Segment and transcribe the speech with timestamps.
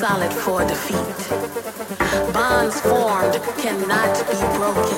[0.00, 0.96] solid for defeat.
[2.32, 4.96] Bonds formed cannot be broken.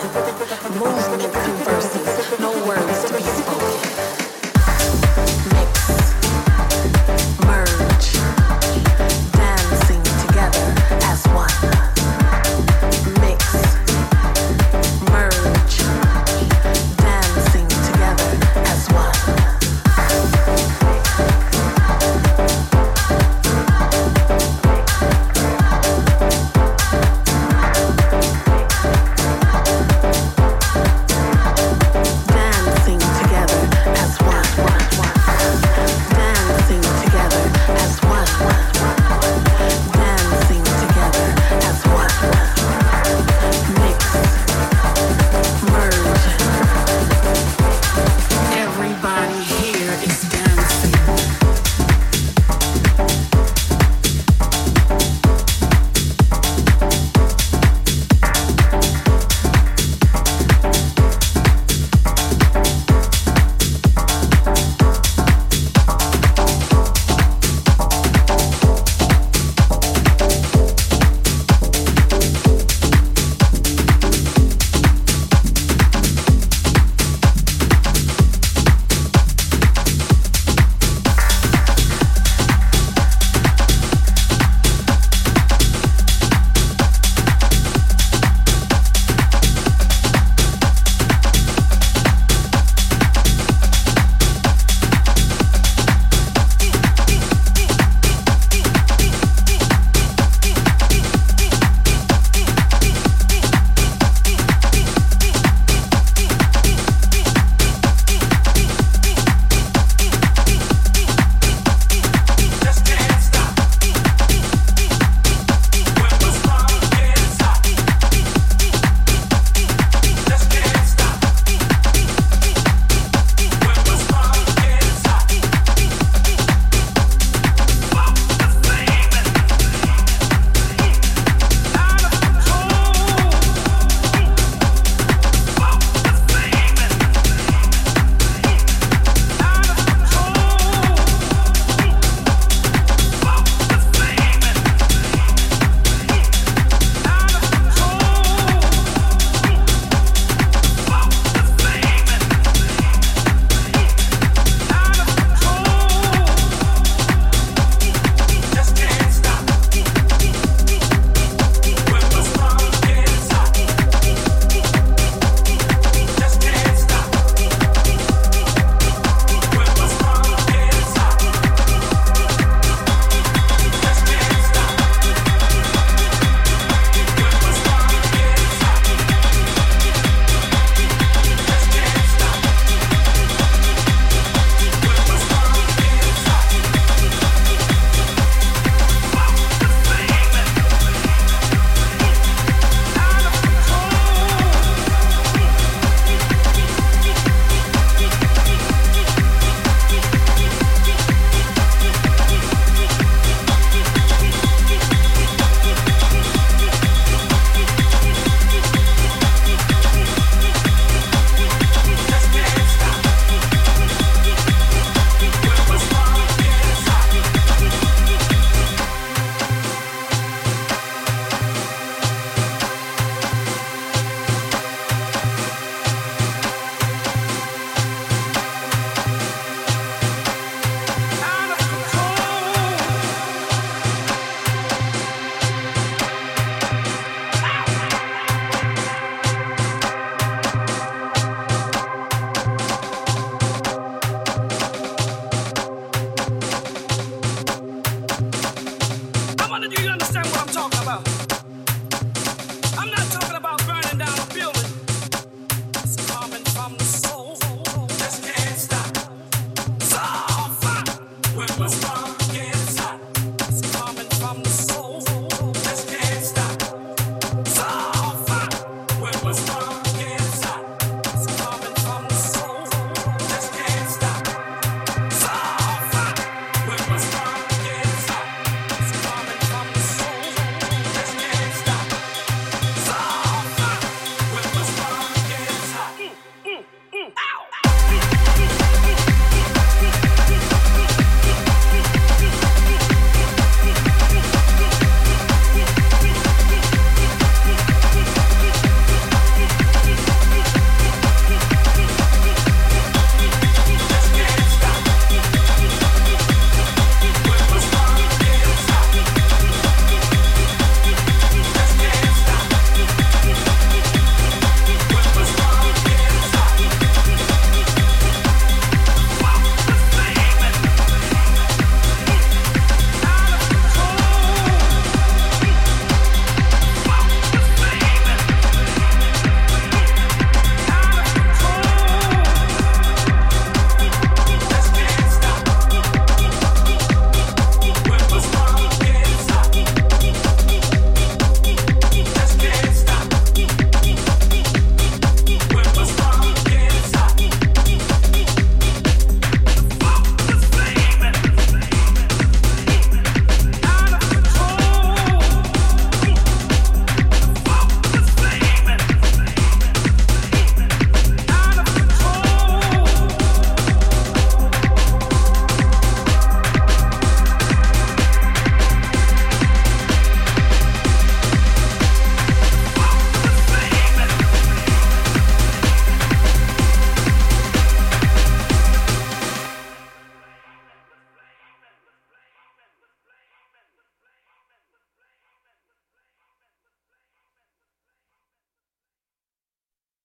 [0.79, 1.52] Movement